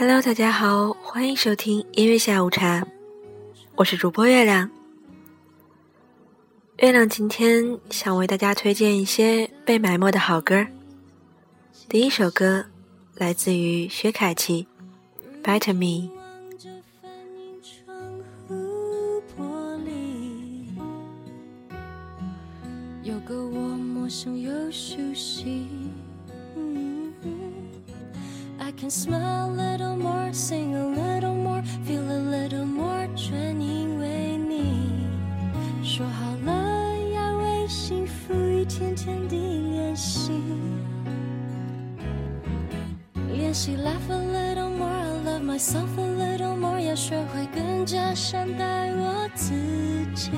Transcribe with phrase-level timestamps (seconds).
[0.00, 2.82] Hello，大家好，欢迎收听音乐下午茶，
[3.74, 4.70] 我是主播月亮。
[6.78, 10.66] 月亮今天想为大家推荐一些被埋没的好歌
[11.86, 12.64] 第一首歌
[13.14, 14.66] 来自于薛凯琪，
[15.58, 16.08] 《Better Me》。
[28.79, 34.91] I can smile a little more, sing a little more, feel a little more，全因为你。
[35.83, 39.37] 说好了要为幸福一天天地
[39.71, 40.31] 练习，
[43.33, 49.53] 练习 laugh a little more, I love myself a little more，要学会更加善待我自
[50.15, 50.31] 己。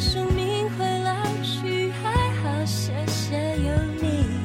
[0.00, 1.12] 生命会老
[1.42, 2.08] 去，还
[2.42, 3.68] 好谢谢有
[4.00, 4.40] 你。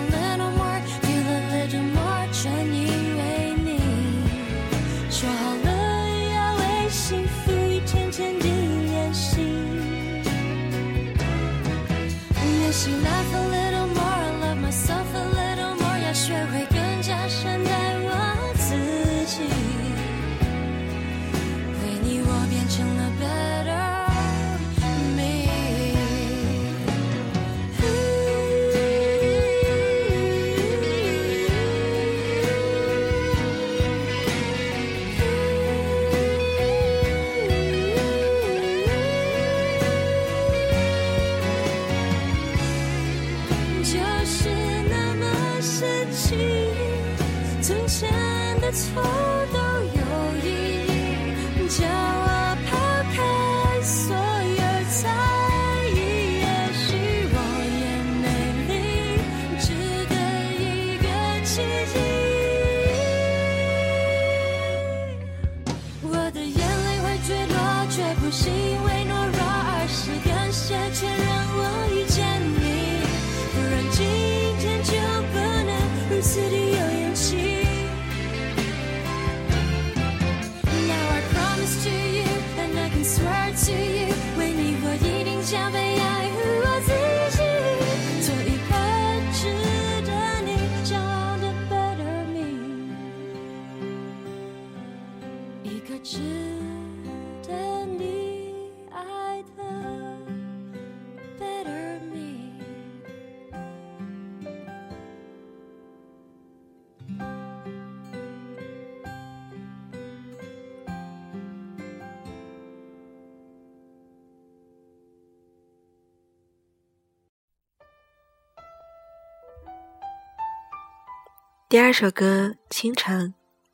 [121.73, 123.29] 第二首歌《清晨》，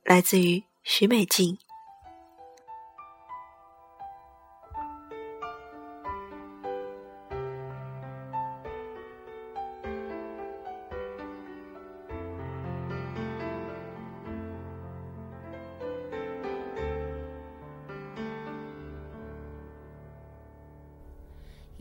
[0.09, 1.57] 来自于许美静。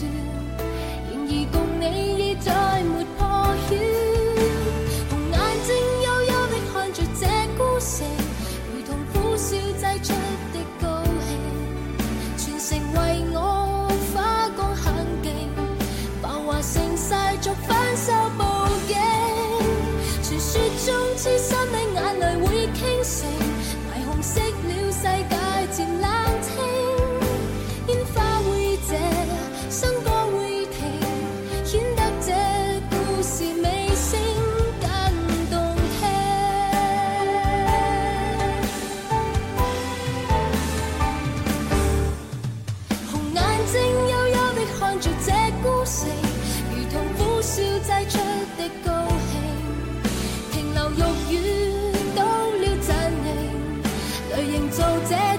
[0.00, 0.35] to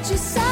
[0.09, 0.46] tu sais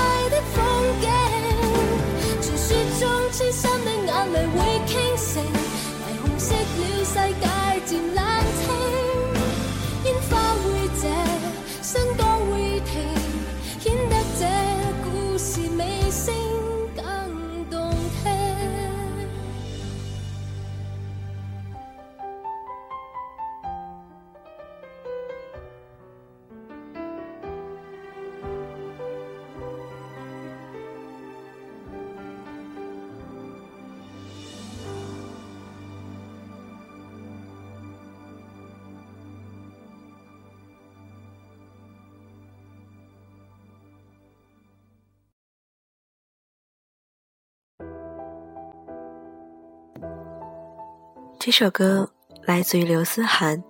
[51.45, 52.09] 这首歌
[52.45, 53.56] 来自于刘思涵，《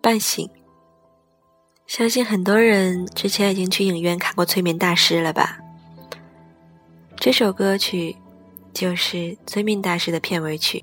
[0.00, 0.46] 半醒》。
[1.86, 5.58] 相信很多人之前已经去影院看过《催眠大师》了吧？
[7.18, 8.16] 这首歌曲
[8.72, 10.82] 就是《催眠大师》的片尾曲。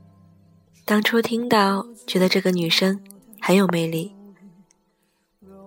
[0.86, 3.04] 当初听到，觉得这个女生
[3.42, 4.16] 很有魅力。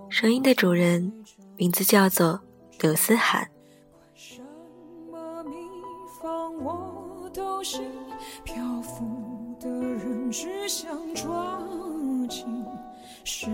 [0.08, 1.12] 声音的主人
[1.56, 2.40] 名字叫做
[2.78, 3.49] 刘思涵。
[10.32, 11.58] 只想抓
[12.28, 12.44] 紧，
[13.25, 13.46] 失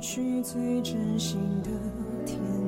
[0.00, 1.70] 去最真心的
[2.24, 2.61] 天。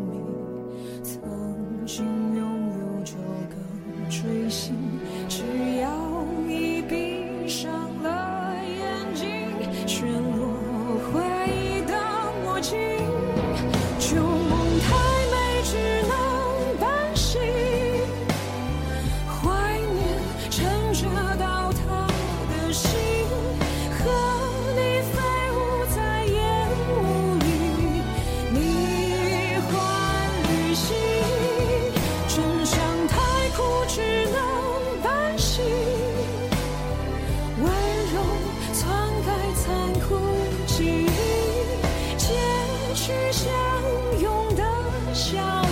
[43.04, 43.52] 去相
[44.18, 44.64] 拥的
[45.12, 45.63] 笑。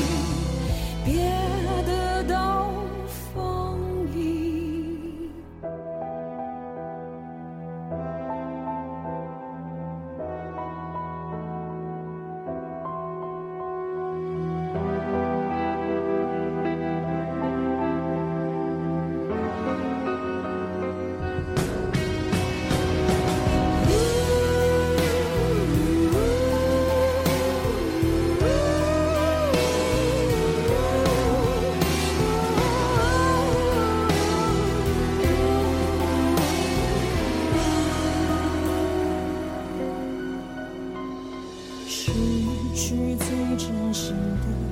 [44.23, 44.72] wonder.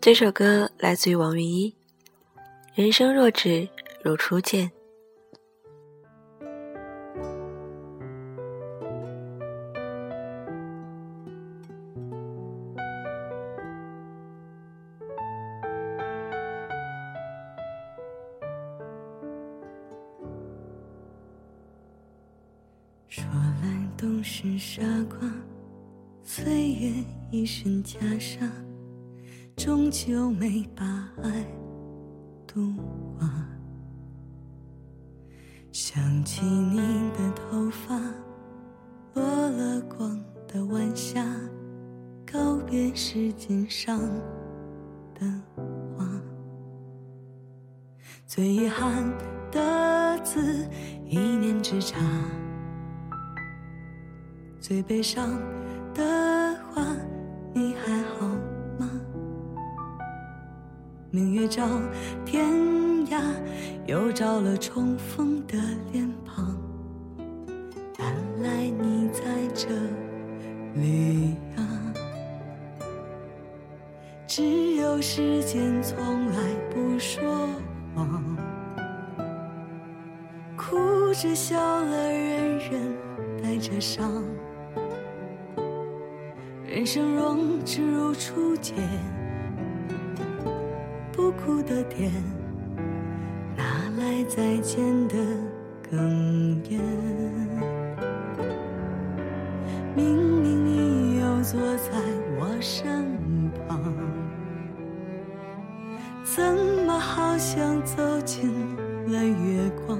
[0.00, 1.74] 这首歌来自于王云一，
[2.74, 3.68] 《人生若只
[4.02, 4.66] 如初见》。
[43.12, 44.00] 是尖上
[45.18, 45.26] 的
[45.56, 46.06] 花，
[48.24, 49.04] 最遗憾
[49.50, 50.40] 的字
[51.04, 51.98] 一念之差，
[54.60, 55.40] 最悲伤
[55.92, 56.86] 的话，
[57.52, 58.28] 你还好
[58.78, 58.88] 吗？
[61.10, 61.66] 明月照
[62.24, 62.46] 天
[63.08, 63.20] 涯，
[63.88, 65.58] 又照了重逢的
[65.92, 66.56] 脸庞，
[67.98, 69.66] 原来你在这
[70.80, 71.49] 里。
[75.02, 76.34] 时间从来
[76.68, 77.48] 不说
[77.94, 78.22] 谎，
[80.58, 80.76] 哭
[81.14, 82.96] 着笑了，人人
[83.42, 84.22] 带着伤。
[86.66, 88.74] 人生若只如初见，
[91.12, 92.12] 不哭的点，
[93.56, 93.64] 哪
[93.98, 95.14] 来再见的
[95.90, 95.96] 哽
[96.68, 96.78] 咽？
[99.96, 101.90] 明明你又坐在
[102.38, 103.10] 我身
[103.66, 104.09] 旁。
[106.42, 106.54] 怎
[106.86, 108.50] 么好像走进
[109.12, 109.98] 了月光？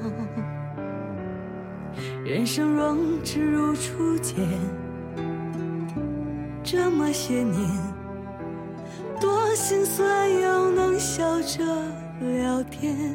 [2.24, 4.34] 人生若只如初见，
[6.64, 7.54] 这么些年，
[9.20, 11.58] 多心酸又能笑着
[12.22, 13.14] 聊天。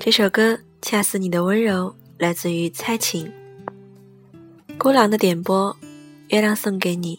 [0.00, 1.94] 这首歌《恰似你的温柔》。
[2.16, 3.30] 来自于蔡琴，
[4.78, 5.74] 孤狼的点播
[6.34, 7.18] 《月亮送给你》，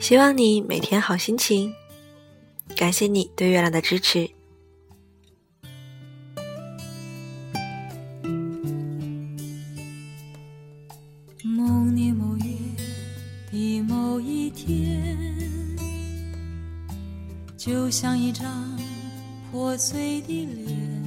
[0.00, 1.72] 希望你每天好心情。
[2.74, 4.28] 感谢你对月亮的支持。
[11.44, 12.44] 某年某月
[13.52, 15.18] 的某一天，
[17.58, 18.74] 就像一张
[19.52, 20.97] 破碎的脸。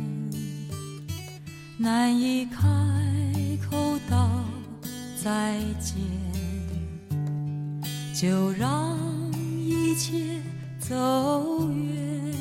[1.81, 2.59] 难以开
[3.67, 3.75] 口
[4.07, 4.29] 道
[5.19, 5.95] 再见，
[8.13, 8.95] 就让
[9.63, 10.21] 一切
[10.77, 12.33] 走远。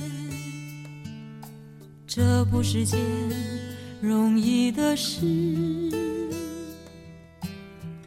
[2.07, 3.01] 这不是件
[4.03, 5.25] 容易的事，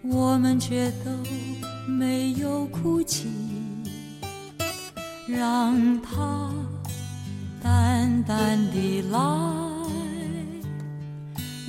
[0.04, 1.10] 我们却都
[1.92, 3.28] 没有哭泣，
[5.28, 6.54] 让它
[7.60, 9.63] 淡淡地老。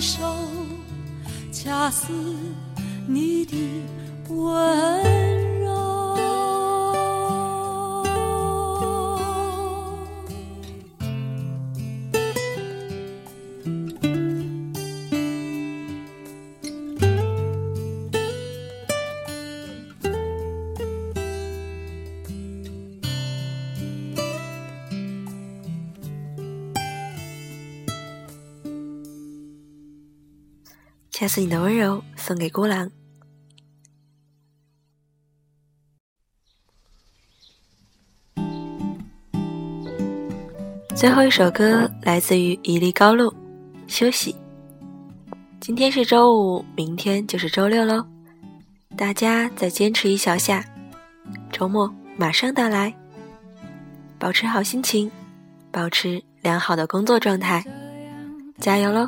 [0.00, 0.22] 手，
[1.52, 2.06] 恰似
[3.06, 3.54] 你的
[4.34, 4.99] 温。
[31.20, 32.90] 下次你的温柔送给孤狼。
[40.96, 43.26] 最后一首歌来自于一粒高露，
[43.86, 44.34] 《休息。
[45.60, 48.02] 今天是周五，明天就是周六喽，
[48.96, 50.64] 大家再坚持一小下，
[51.52, 52.90] 周末马上到来，
[54.18, 55.12] 保持好心情，
[55.70, 57.62] 保持良好的工作状态，
[58.58, 59.06] 加油喽！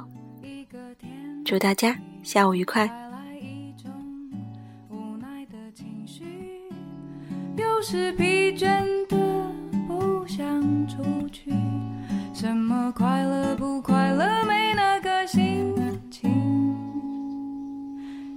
[1.44, 2.86] 祝大家下午愉快
[4.88, 6.22] 无奈的情绪
[7.56, 8.68] 有时疲倦
[9.08, 9.16] 的，
[9.88, 10.38] 不想
[10.86, 10.98] 出
[11.32, 11.52] 去
[12.32, 15.74] 什么快乐不快乐没那个心
[16.10, 16.30] 情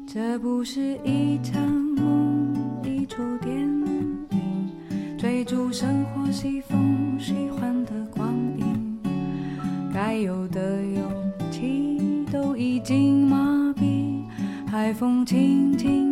[0.08, 4.20] 这不是一场梦一出电影
[5.18, 6.80] 追逐生活西风
[7.20, 7.55] 吹
[14.88, 16.05] 海风轻轻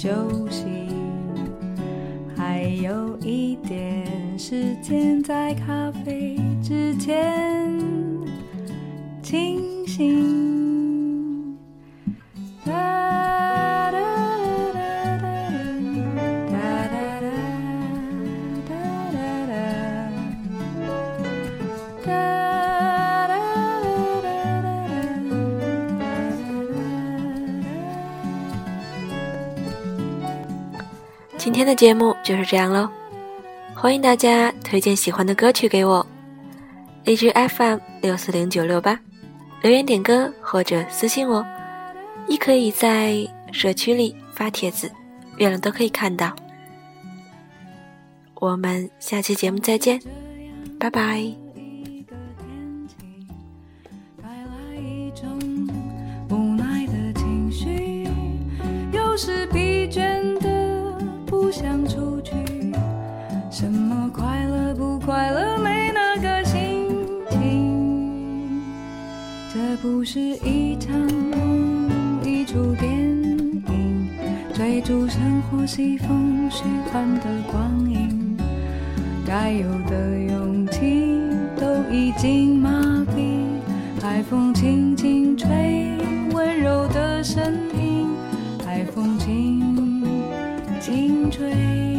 [0.00, 0.08] 休
[0.48, 0.62] 息，
[2.36, 4.06] 还有一点
[4.38, 5.77] 时间再看。
[31.38, 32.90] 今天的节目就是这样喽，
[33.72, 36.04] 欢迎大家推荐喜欢的歌曲给我
[37.04, 38.98] ，A G F M 六四零九六八，
[39.62, 41.46] 留言点歌或者私信我，
[42.26, 44.90] 亦可以在社区里发帖子，
[45.36, 46.34] 月亮都可以看到。
[48.40, 49.98] 我们下期节目再见，
[50.76, 51.22] 拜拜。
[51.38, 51.38] 的。
[59.20, 60.38] 是疲倦
[61.48, 62.32] 不想出去，
[63.50, 66.88] 什么快乐不快乐没那个心
[67.30, 68.60] 情。
[69.50, 73.62] 这不是一场梦，一出电影，
[74.52, 78.36] 追逐生活西风，虚幻的光影，
[79.26, 81.16] 该有的勇气
[81.58, 83.46] 都已经麻痹。
[84.02, 85.96] 海风轻轻吹，
[86.34, 87.40] 温柔的声
[87.74, 88.14] 音，
[88.66, 89.67] 海风轻。
[90.90, 91.97] 听吹。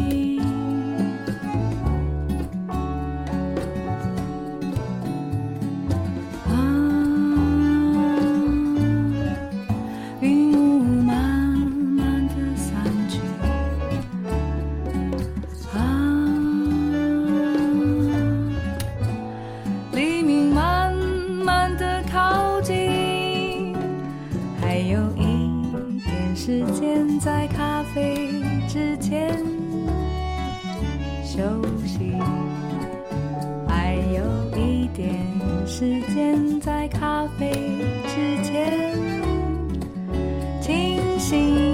[31.32, 31.38] 休
[31.86, 32.12] 息，
[33.68, 35.16] 还有一点
[35.64, 38.92] 时间，在咖啡之前
[40.60, 41.69] 清醒。